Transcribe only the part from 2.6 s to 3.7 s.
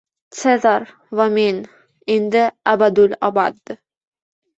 abadul abad